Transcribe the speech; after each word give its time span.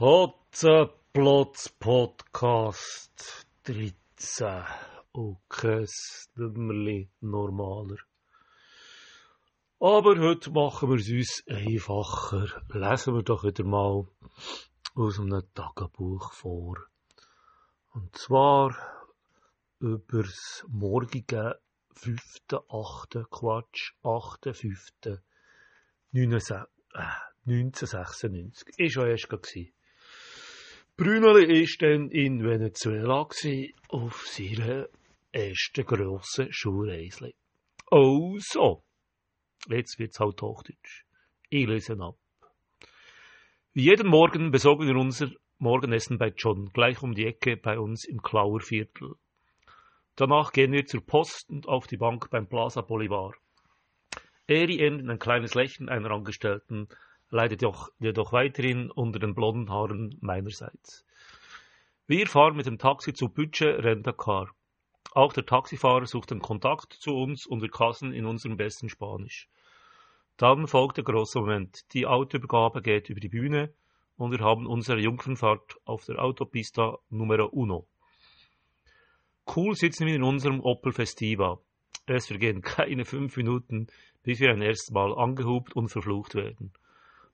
Hotzenplotz 0.00 1.68
Podcast 1.78 3.46
13 3.64 4.64
und 5.12 5.38
kein 5.50 5.86
Nummerli 6.36 7.10
normaler. 7.20 7.98
Aber 9.78 10.18
heute 10.18 10.50
machen 10.52 10.88
wir 10.88 10.96
es 10.96 11.10
uns 11.10 11.44
einfacher. 11.46 12.62
Lesen 12.72 13.14
wir 13.14 13.22
doch 13.22 13.44
wieder 13.44 13.64
mal 13.64 14.08
aus 14.94 15.20
einem 15.20 15.42
Tagebuch 15.52 16.32
vor. 16.32 16.78
Und 17.92 18.16
zwar 18.16 18.74
über 19.80 20.22
das 20.22 20.64
morgige 20.66 21.60
5.8. 21.96 23.26
Quatsch, 23.28 23.92
8.5. 24.02 25.20
1996. 26.14 28.78
Ist 28.78 28.96
ja 28.96 29.06
erst 29.06 29.28
gewesen. 29.28 29.74
Brüneli 31.00 31.62
ist 31.62 31.80
dann 31.80 32.10
in 32.10 32.44
Venezuela 32.44 33.22
gewesen, 33.22 33.72
auf 33.88 34.26
seiner 34.26 34.86
ersten 35.32 35.86
grossen 35.86 36.52
Schulreise. 36.52 37.32
Oh 37.90 38.36
so. 38.38 38.82
Jetzt 39.68 39.98
wird's 39.98 40.20
halt 40.20 40.42
Hochdeutsch. 40.42 41.06
Ich 41.48 41.66
lese 41.66 41.98
ab. 41.98 42.16
Wie 43.72 43.84
jeden 43.84 44.08
Morgen 44.08 44.50
besorgen 44.50 44.86
wir 44.86 44.96
unser 44.96 45.30
Morgenessen 45.56 46.18
bei 46.18 46.34
John, 46.36 46.68
gleich 46.74 47.02
um 47.02 47.14
die 47.14 47.24
Ecke 47.24 47.56
bei 47.56 47.78
uns 47.78 48.04
im 48.04 48.20
Klauerviertel. 48.20 49.14
Danach 50.16 50.52
gehen 50.52 50.72
wir 50.72 50.84
zur 50.84 51.00
Post 51.00 51.48
und 51.48 51.66
auf 51.66 51.86
die 51.86 51.96
Bank 51.96 52.28
beim 52.28 52.46
Plaza 52.46 52.82
Bolivar. 52.82 53.32
Eri 54.46 54.84
endet 54.84 55.08
ein 55.08 55.18
kleines 55.18 55.54
Lächeln 55.54 55.88
einer 55.88 56.10
Angestellten, 56.10 56.88
leidet 57.30 57.62
jedoch, 57.62 57.90
jedoch 57.98 58.32
weiterhin 58.32 58.90
unter 58.90 59.18
den 59.18 59.34
blonden 59.34 59.70
Haaren 59.70 60.16
meinerseits. 60.20 61.04
Wir 62.06 62.26
fahren 62.26 62.56
mit 62.56 62.66
dem 62.66 62.78
Taxi 62.78 63.12
zu 63.12 63.28
Budget 63.28 63.84
Rentacar. 63.84 64.50
Auch 65.12 65.32
der 65.32 65.46
Taxifahrer 65.46 66.06
sucht 66.06 66.30
den 66.30 66.40
Kontakt 66.40 66.92
zu 66.92 67.12
uns 67.12 67.46
und 67.46 67.62
wir 67.62 67.70
kassen 67.70 68.12
in 68.12 68.26
unserem 68.26 68.56
besten 68.56 68.88
Spanisch. 68.88 69.48
Dann 70.36 70.66
folgt 70.66 70.96
der 70.96 71.04
große 71.04 71.38
Moment. 71.38 71.92
Die 71.94 72.06
Autoübergabe 72.06 72.82
geht 72.82 73.10
über 73.10 73.20
die 73.20 73.28
Bühne 73.28 73.72
und 74.16 74.32
wir 74.32 74.40
haben 74.40 74.66
unsere 74.66 75.00
Jungfernfahrt 75.00 75.76
auf 75.84 76.04
der 76.04 76.18
Autopista 76.22 76.98
Numero 77.10 77.46
Uno. 77.46 77.86
Cool 79.54 79.74
sitzen 79.74 80.06
wir 80.06 80.14
in 80.14 80.22
unserem 80.22 80.60
Opel 80.60 80.92
Festiva. 80.92 81.60
Es 82.06 82.26
vergehen 82.26 82.60
keine 82.62 83.04
fünf 83.04 83.36
Minuten, 83.36 83.86
bis 84.22 84.40
wir 84.40 84.50
ein 84.50 84.62
erstes 84.62 84.90
Mal 84.92 85.12
angehupt 85.14 85.74
und 85.74 85.88
verflucht 85.88 86.34
werden. 86.34 86.72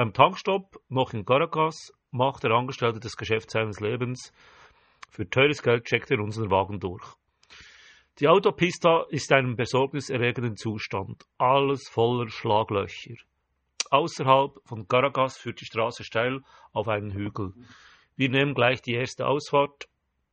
Beim 0.00 0.14
Tankstopp, 0.14 0.80
noch 0.88 1.12
in 1.12 1.26
Caracas, 1.26 1.92
macht 2.10 2.42
der 2.42 2.52
Angestellte 2.52 3.00
das 3.00 3.18
Geschäft 3.18 3.50
seines 3.50 3.80
Lebens. 3.80 4.32
Für 5.10 5.28
teures 5.28 5.62
Geld 5.62 5.84
checkt 5.84 6.10
er 6.10 6.20
unseren 6.20 6.50
Wagen 6.50 6.80
durch. 6.80 7.04
Die 8.18 8.26
Autopista 8.26 9.04
ist 9.10 9.30
in 9.30 9.36
einem 9.36 9.56
besorgniserregenden 9.56 10.56
Zustand. 10.56 11.26
Alles 11.36 11.86
voller 11.90 12.30
Schlaglöcher. 12.30 13.16
Außerhalb 13.90 14.52
von 14.64 14.88
Caracas 14.88 15.36
führt 15.36 15.60
die 15.60 15.66
Straße 15.66 16.02
steil 16.02 16.40
auf 16.72 16.88
einen 16.88 17.12
Hügel. 17.12 17.52
Wir 18.16 18.30
nehmen 18.30 18.54
gleich 18.54 18.80
die 18.80 18.94
erste 18.94 19.26
Ausfahrt. 19.26 19.86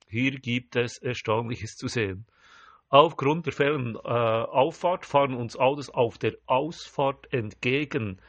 Hier 0.08 0.40
gibt 0.40 0.78
es 0.78 0.98
Erstaunliches 0.98 1.76
zu 1.76 1.90
sehen. 1.90 2.26
Aufgrund 2.88 3.48
der 3.48 3.52
fehlenden 3.52 3.98
äh, 3.98 4.00
Auffahrt 4.00 5.06
fahren 5.06 5.34
uns 5.34 5.58
Autos 5.58 5.90
auf 5.90 6.18
der 6.18 6.38
Ausfahrt 6.46 7.34
entgegen, 7.34 8.22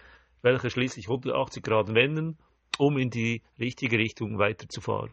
welche 0.43 0.71
schließlich 0.71 1.07
180 1.09 1.63
Grad 1.63 1.95
wenden, 1.95 2.39
um 2.79 2.99
in 2.99 3.11
die 3.11 3.43
richtige 3.59 3.99
Richtung 3.99 4.39
weiterzufahren. 4.39 5.11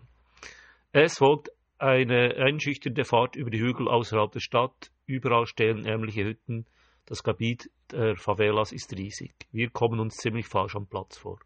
Es 0.91 1.17
folgt 1.17 1.49
eine 1.77 2.35
einschüchternde 2.37 3.03
Fahrt 3.03 3.35
über 3.35 3.49
die 3.49 3.59
Hügel 3.59 3.87
außerhalb 3.87 4.31
der 4.31 4.39
Stadt. 4.39 4.91
Überall 5.05 5.45
stehen 5.45 5.85
ärmliche 5.85 6.23
Hütten. 6.23 6.65
Das 7.05 7.23
Gebiet 7.23 7.69
der 7.91 8.15
Favelas 8.15 8.71
ist 8.71 8.93
riesig. 8.93 9.33
Wir 9.51 9.69
kommen 9.69 9.99
uns 9.99 10.15
ziemlich 10.15 10.47
falsch 10.47 10.75
am 10.75 10.87
Platz 10.87 11.17
vor. 11.17 11.39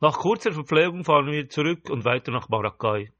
Nach 0.00 0.18
kurzer 0.18 0.52
Verpflegung 0.52 1.04
fahren 1.04 1.26
wir 1.26 1.48
zurück 1.48 1.88
und 1.88 2.04
weiter 2.04 2.32
nach 2.32 2.48
Maracay. 2.48 3.10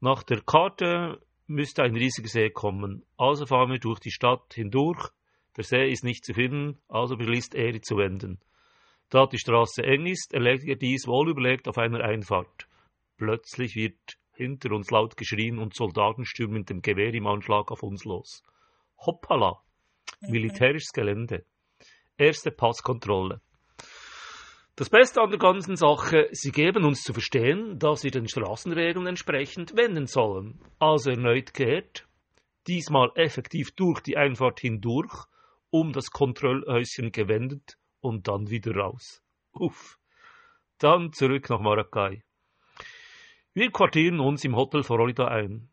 Nach 0.00 0.22
der 0.24 0.40
Karte 0.42 1.20
müsste 1.46 1.82
ein 1.82 1.94
riesiger 1.94 2.28
See 2.28 2.50
kommen. 2.50 3.04
Also 3.16 3.46
fahren 3.46 3.70
wir 3.70 3.78
durch 3.78 4.00
die 4.00 4.10
Stadt 4.10 4.54
hindurch. 4.54 5.10
Der 5.56 5.64
See 5.64 5.90
ist 5.90 6.04
nicht 6.04 6.24
zu 6.24 6.34
finden, 6.34 6.78
also 6.88 7.16
beschließt 7.16 7.54
Eri 7.54 7.80
zu 7.80 7.96
wenden. 7.96 8.40
Da 9.10 9.26
die 9.26 9.38
Straße 9.38 9.82
eng 9.82 10.06
ist, 10.06 10.32
erlegt 10.32 10.64
er 10.64 10.76
dies 10.76 11.06
wohlüberlegt 11.06 11.68
auf 11.68 11.76
einer 11.76 12.02
Einfahrt. 12.02 12.66
Plötzlich 13.18 13.76
wird 13.76 13.98
hinter 14.32 14.72
uns 14.72 14.90
laut 14.90 15.16
geschrien 15.16 15.58
und 15.58 15.74
Soldaten 15.74 16.24
stürmen 16.24 16.58
mit 16.58 16.70
dem 16.70 16.80
Gewehr 16.80 17.12
im 17.12 17.26
Anschlag 17.26 17.70
auf 17.70 17.82
uns 17.82 18.04
los. 18.04 18.42
Hoppala! 18.98 19.60
Militärisches 20.22 20.92
Gelände. 20.92 21.44
Erste 22.16 22.50
Passkontrolle. 22.50 23.40
Das 24.76 24.88
Beste 24.88 25.20
an 25.20 25.28
der 25.28 25.38
ganzen 25.38 25.76
Sache, 25.76 26.28
sie 26.32 26.50
geben 26.50 26.84
uns 26.84 27.02
zu 27.02 27.12
verstehen, 27.12 27.78
dass 27.78 28.04
wir 28.04 28.10
den 28.10 28.26
Straßenregeln 28.26 29.06
entsprechend 29.06 29.76
wenden 29.76 30.06
sollen. 30.06 30.58
Also 30.78 31.10
erneut 31.10 31.52
kehrt, 31.52 32.08
diesmal 32.66 33.10
effektiv 33.16 33.72
durch 33.72 34.00
die 34.00 34.16
Einfahrt 34.16 34.60
hindurch, 34.60 35.26
um 35.72 35.92
das 35.92 36.10
Kontrollhäuschen 36.10 37.10
gewendet 37.10 37.76
und 38.00 38.28
dann 38.28 38.50
wieder 38.50 38.76
raus. 38.76 39.22
Uff. 39.52 39.98
Dann 40.78 41.12
zurück 41.12 41.50
nach 41.50 41.60
Maracay. 41.60 42.22
Wir 43.54 43.70
quartieren 43.72 44.20
uns 44.20 44.44
im 44.44 44.54
Hotel 44.54 44.84
Florida 44.84 45.26
ein. 45.26 45.68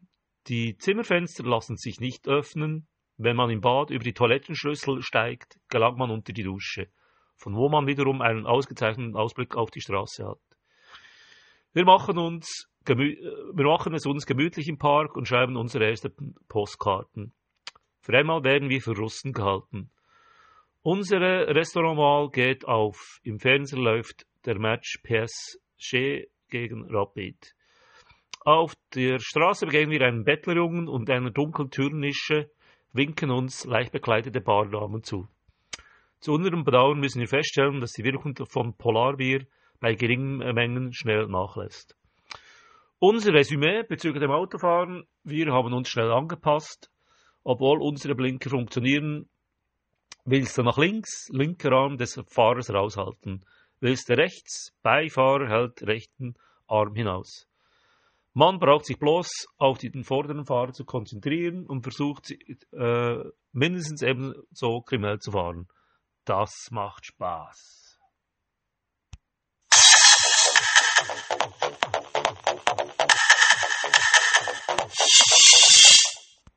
Die 0.47 0.75
Zimmerfenster 0.77 1.43
lassen 1.43 1.77
sich 1.77 1.99
nicht 1.99 2.27
öffnen. 2.27 2.87
Wenn 3.17 3.35
man 3.35 3.51
im 3.51 3.61
Bad 3.61 3.91
über 3.91 4.03
die 4.03 4.13
Toilettenschlüssel 4.13 5.01
steigt, 5.01 5.59
gelangt 5.67 5.97
man 5.97 6.09
unter 6.09 6.33
die 6.33 6.43
Dusche 6.43 6.89
von 7.39 7.55
wo 7.55 7.69
man 7.69 7.87
wiederum 7.87 8.21
einen 8.21 8.45
ausgezeichneten 8.45 9.16
Ausblick 9.16 9.55
auf 9.55 9.71
die 9.71 9.81
Straße 9.81 10.27
hat. 10.27 10.41
Wir 11.71 11.85
machen, 11.85 12.17
uns, 12.17 12.67
wir 12.85 13.66
machen 13.66 13.93
es 13.93 14.05
uns 14.05 14.25
gemütlich 14.25 14.67
im 14.67 14.77
Park 14.77 15.16
und 15.16 15.27
schreiben 15.27 15.55
unsere 15.55 15.85
ersten 15.85 16.35
Postkarten. 16.49 17.33
Für 18.09 18.18
einmal 18.18 18.44
werden 18.44 18.72
wir 18.72 18.81
für 18.81 18.97
Russen 18.97 19.34
gehalten. 19.34 19.92
Unsere 20.81 21.53
Restaurantwahl 21.53 22.31
geht 22.31 22.66
auf. 22.66 23.20
Im 23.22 23.38
Fernsehen 23.38 23.84
läuft 23.84 24.25
der 24.46 24.58
Match 24.58 24.97
PSG 25.03 26.25
gegen 26.50 26.90
Rapid. 26.90 27.53
Auf 28.40 28.74
der 28.96 29.20
Straße 29.20 29.68
begegnen 29.68 29.92
wir 29.92 30.08
einen 30.08 30.24
Bettlerjungen 30.24 30.88
und 30.88 31.08
einer 31.12 31.30
dunklen 31.30 31.70
Türnische, 31.70 32.50
winken 32.94 33.30
uns 33.30 33.66
leicht 33.66 33.92
bekleidete 33.92 34.41
Bardamen 34.41 35.03
zu. 35.03 35.28
Zu 36.20 36.34
unserem 36.34 36.64
Bedauern 36.64 37.00
müssen 37.00 37.20
wir 37.20 37.28
feststellen, 37.28 37.80
dass 37.80 37.91
die 37.91 38.03
Wirkung 38.03 38.34
von 38.47 38.76
Polarbier 38.76 39.46
bei 39.80 39.94
geringen 39.94 40.40
Mengen 40.56 40.94
schnell 40.94 41.28
nachlässt. 41.28 41.96
Unser 42.97 43.34
Resümee 43.34 43.84
bezüglich 43.84 44.24
dem 44.24 44.31
Autofahren, 44.31 45.03
wir 45.24 45.53
haben 45.53 45.74
uns 45.74 45.90
schnell 45.90 46.12
angepasst. 46.12 46.90
Obwohl 47.44 47.81
unsere 47.81 48.16
Blinker 48.16 48.50
funktionieren, 48.50 49.29
willst 50.25 50.57
du 50.57 50.63
nach 50.63 50.77
links, 50.77 51.27
linker 51.31 51.72
Arm 51.72 51.97
des 51.97 52.22
Fahrers 52.27 52.72
raushalten. 52.72 53.45
Willst 53.79 54.09
du 54.09 54.17
rechts, 54.17 54.73
Beifahrer 54.81 55.47
hält 55.47 55.83
rechten 55.83 56.35
Arm 56.67 56.95
hinaus. 56.95 57.47
Man 58.33 58.59
braucht 58.59 58.85
sich 58.85 58.99
bloß 58.99 59.29
auf 59.57 59.79
den 59.79 60.03
vorderen 60.03 60.45
Fahrer 60.45 60.72
zu 60.72 60.85
konzentrieren 60.85 61.66
und 61.66 61.81
versucht 61.81 62.31
äh, 62.72 63.23
mindestens 63.52 64.02
ebenso 64.02 64.81
kriminell 64.81 65.19
zu 65.19 65.31
fahren. 65.31 65.67
Das 66.25 66.69
macht 66.72 67.08
Spaß. 67.08 67.89